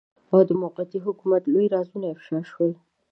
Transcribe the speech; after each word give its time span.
او 0.31 0.39
د 0.47 0.51
موقتي 0.61 0.99
حکومت 1.05 1.43
لوی 1.53 1.67
رازونه 1.75 2.07
افشاء 2.13 2.43
شول. 2.51 2.71